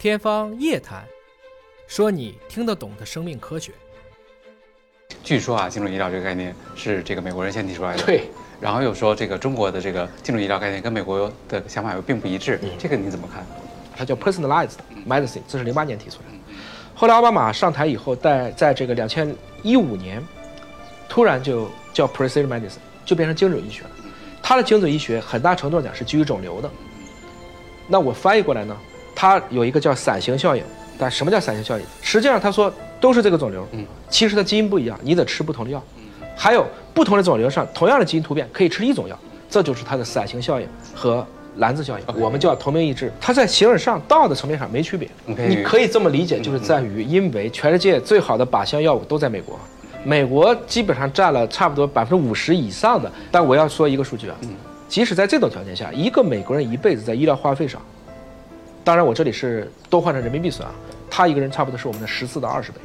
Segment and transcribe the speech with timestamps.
[0.00, 1.04] 天方夜谭，
[1.86, 3.70] 说你听得懂的生命科学。
[5.22, 8.02] 据说啊，精准医疗这个概念是这个美国人先提出来的。
[8.04, 8.22] 对。
[8.62, 13.44] 然后又说这个中国的这个精准医疗概念跟美国的想法又并不一致，这个你怎么看？
[13.94, 14.76] 它叫 personalized
[15.06, 16.58] medicine，这是零八年提出来的。
[16.94, 20.26] 后来奥巴马上台以后，在在这个两千一五年，
[21.10, 23.90] 突然就叫 precision medicine，就变成精准医学了。
[24.42, 26.70] 它的精准医学很大程度上讲是基于肿瘤的。
[27.86, 28.74] 那我翻译过来呢，
[29.20, 30.64] 它有一个叫伞形效应。
[30.98, 31.84] 但什么叫伞形效应？
[32.00, 35.82] 实际上他说都是这个肿瘤，嗯，其实它基因不一样，你得吃不同的药。
[36.34, 39.18] 还有不同的肿瘤上同样的基因突变可以吃一种药，
[39.50, 43.12] 这就是它的伞形效应和篮子效应，我们叫同名异质。
[43.20, 45.08] 它在形而上道的层面上没区别。
[45.26, 49.58] 你可以这么理解，就是在于因为全世界最好的靶向药物都在美国，
[50.04, 53.10] 美国基本上占了差不多百分之五十以上的。
[53.30, 54.36] 但我要说一个数据啊，
[54.86, 57.80] 即使在这种条件下，一个美国人一辈子在医疗花费上，
[58.90, 60.74] 当然我这里是都换成人民币算啊。
[61.08, 62.80] 他一个人差不多是我们的十四到二十倍，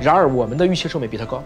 [0.00, 1.40] 然而我们的预期寿命比他高，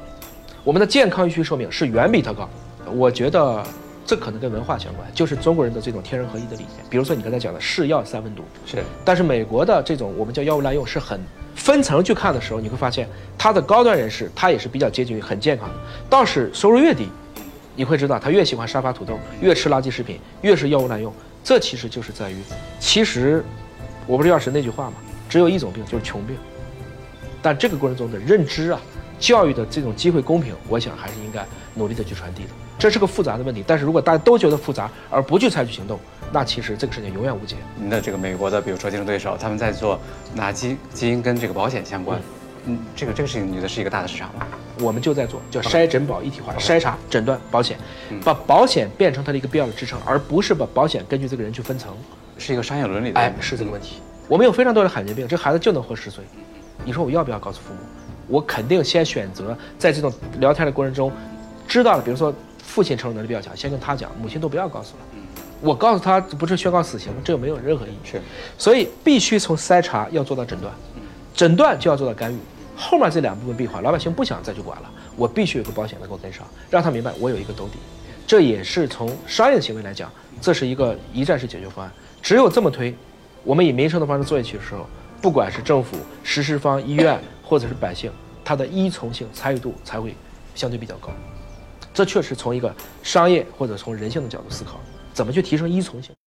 [0.64, 2.48] 我们的健康预期寿命是远比他高。
[2.94, 3.62] 我觉得
[4.06, 6.86] 这可能跟文化相关，就是中国人的这种天人合一的理念。
[6.88, 11.20] 比如说你刚才讲的是药三分毒，是，但是美国的这种我们叫药物滥用是很
[11.54, 15.74] 分层去看的时候，你会发现他的高端人士他也是比较接近于很健康的，
[16.08, 17.10] 倒是收入越低，
[17.74, 21.12] 你会知道他越喜欢沙发土豆，越吃垃圾食品，越是药物滥用。
[21.44, 22.36] 这其实就是在于，
[22.80, 23.44] 其实
[24.06, 24.94] 我不是药神那句话吗？
[25.28, 26.36] 只有一种病，就是穷病。
[27.42, 28.80] 但这个过程中的认知啊，
[29.18, 32.50] 教育的这种机会公平，我想还是应该努力的去传递的。
[32.78, 35.98] 这是个复杂的问题，但是如果大家都觉得复杂而不去采取行动，
[36.30, 37.56] 那其实这个事情永远无解。
[37.76, 39.98] 您的这个美国的，比如说竞争对手，他们在做
[40.34, 42.20] 拿基基因跟这个保险相关，
[42.66, 44.46] 嗯，这个这个事情，你觉得是一个大的市场吗？
[44.80, 47.78] 我们就在做，叫筛诊保一体化，筛查、诊断、保险，
[48.22, 51.94] 把保险变成它的一个必要的支撑，而不是把保险根据这个人去分层，
[52.38, 53.20] 是一个商业伦理的。
[53.20, 54.00] 哎，是这个问题。
[54.28, 56.24] 我们有非常多的罕见病，这孩子就能活十岁。
[56.84, 57.80] 你说我要不要告诉父母？
[58.28, 61.12] 我肯定先选择在这种聊天的过程中，
[61.68, 65.04] 知道了，比如说父亲承受能力比较强，先跟他讲，母亲都不要告诉了。
[65.60, 67.98] 我告诉他不是宣告死刑，这个没有任何意义。
[68.04, 68.20] 是，
[68.58, 70.74] 所以必须从筛查要做到诊断，
[71.34, 72.36] 诊断就要做到干预。
[72.76, 77.78] 后面这两部分闭环，老百姓不想再去管了，我必须有个保险能够跟上，让他明白我有一个兜底。
[78.26, 81.92] 这也是从商业行为来讲，这是一个一站式解决方案。
[82.26, 82.92] 只有这么推。
[83.44, 84.84] 我们以民生的方式做下去的时候，
[85.22, 88.10] 不管是政府、实施方、医院，或者是百姓，
[88.44, 90.12] 他的依从性、参与度才会
[90.52, 91.10] 相对比较高。
[91.94, 94.80] 这确实从一个商业或者从人性的角度思考，
[95.14, 96.15] 怎么去提升依从性。